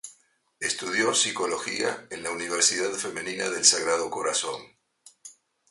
Estudió 0.59 1.13
Psicología 1.13 2.07
en 2.09 2.23
la 2.23 2.31
Universidad 2.31 2.89
Femenina 2.93 3.51
del 3.51 3.63
Sagrado 3.63 4.09
Corazón. 4.09 4.59